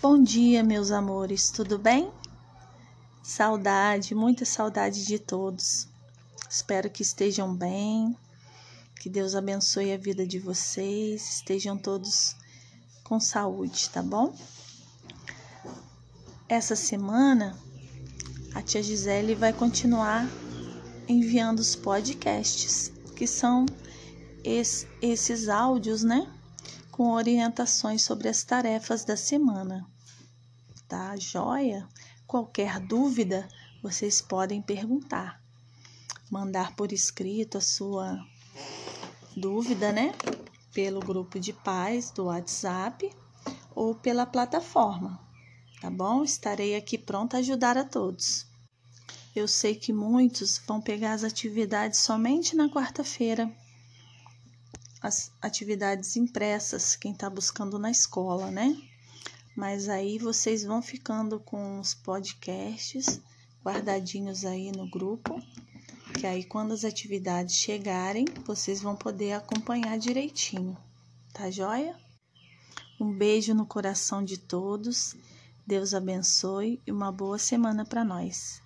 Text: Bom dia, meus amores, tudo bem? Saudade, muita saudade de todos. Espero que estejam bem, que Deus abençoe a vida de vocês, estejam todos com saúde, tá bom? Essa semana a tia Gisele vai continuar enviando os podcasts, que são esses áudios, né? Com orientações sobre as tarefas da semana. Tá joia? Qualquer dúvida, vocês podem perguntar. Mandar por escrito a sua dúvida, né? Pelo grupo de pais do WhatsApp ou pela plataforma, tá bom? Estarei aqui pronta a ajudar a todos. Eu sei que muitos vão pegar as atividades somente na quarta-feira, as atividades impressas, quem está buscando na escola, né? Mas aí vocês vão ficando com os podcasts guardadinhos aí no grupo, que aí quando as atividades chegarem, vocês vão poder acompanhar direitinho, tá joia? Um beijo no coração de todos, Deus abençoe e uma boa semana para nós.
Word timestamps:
Bom 0.00 0.22
dia, 0.22 0.62
meus 0.62 0.92
amores, 0.92 1.50
tudo 1.50 1.76
bem? 1.76 2.08
Saudade, 3.20 4.14
muita 4.14 4.44
saudade 4.44 5.04
de 5.04 5.18
todos. 5.18 5.88
Espero 6.48 6.88
que 6.88 7.02
estejam 7.02 7.52
bem, 7.52 8.16
que 9.00 9.10
Deus 9.10 9.34
abençoe 9.34 9.92
a 9.92 9.96
vida 9.96 10.24
de 10.24 10.38
vocês, 10.38 11.38
estejam 11.38 11.76
todos 11.76 12.36
com 13.02 13.18
saúde, 13.18 13.90
tá 13.90 14.00
bom? 14.00 14.32
Essa 16.48 16.76
semana 16.76 17.58
a 18.54 18.62
tia 18.62 18.80
Gisele 18.80 19.34
vai 19.34 19.52
continuar 19.52 20.30
enviando 21.08 21.58
os 21.58 21.74
podcasts, 21.74 22.92
que 23.16 23.26
são 23.26 23.66
esses 24.44 25.48
áudios, 25.48 26.04
né? 26.04 26.37
Com 26.98 27.12
orientações 27.12 28.02
sobre 28.02 28.28
as 28.28 28.42
tarefas 28.42 29.04
da 29.04 29.16
semana. 29.16 29.88
Tá 30.88 31.16
joia? 31.16 31.88
Qualquer 32.26 32.80
dúvida, 32.80 33.48
vocês 33.80 34.20
podem 34.20 34.60
perguntar. 34.60 35.40
Mandar 36.28 36.74
por 36.74 36.90
escrito 36.90 37.56
a 37.56 37.60
sua 37.60 38.18
dúvida, 39.36 39.92
né? 39.92 40.12
Pelo 40.74 40.98
grupo 40.98 41.38
de 41.38 41.52
pais 41.52 42.10
do 42.10 42.24
WhatsApp 42.24 43.08
ou 43.76 43.94
pela 43.94 44.26
plataforma, 44.26 45.20
tá 45.80 45.88
bom? 45.88 46.24
Estarei 46.24 46.74
aqui 46.74 46.98
pronta 46.98 47.36
a 47.36 47.38
ajudar 47.38 47.78
a 47.78 47.84
todos. 47.84 48.44
Eu 49.36 49.46
sei 49.46 49.76
que 49.76 49.92
muitos 49.92 50.60
vão 50.66 50.80
pegar 50.80 51.12
as 51.12 51.22
atividades 51.22 52.00
somente 52.00 52.56
na 52.56 52.68
quarta-feira, 52.68 53.48
as 55.00 55.32
atividades 55.40 56.16
impressas, 56.16 56.96
quem 56.96 57.12
está 57.12 57.30
buscando 57.30 57.78
na 57.78 57.90
escola, 57.90 58.50
né? 58.50 58.76
Mas 59.56 59.88
aí 59.88 60.18
vocês 60.18 60.64
vão 60.64 60.80
ficando 60.80 61.40
com 61.40 61.80
os 61.80 61.94
podcasts 61.94 63.20
guardadinhos 63.64 64.44
aí 64.44 64.70
no 64.72 64.88
grupo, 64.88 65.42
que 66.18 66.26
aí 66.26 66.44
quando 66.44 66.72
as 66.72 66.84
atividades 66.84 67.54
chegarem, 67.54 68.24
vocês 68.44 68.80
vão 68.80 68.96
poder 68.96 69.32
acompanhar 69.32 69.98
direitinho, 69.98 70.76
tá 71.32 71.50
joia? 71.50 71.96
Um 73.00 73.12
beijo 73.12 73.54
no 73.54 73.66
coração 73.66 74.24
de 74.24 74.38
todos, 74.38 75.16
Deus 75.66 75.94
abençoe 75.94 76.80
e 76.86 76.90
uma 76.90 77.12
boa 77.12 77.38
semana 77.38 77.84
para 77.84 78.04
nós. 78.04 78.60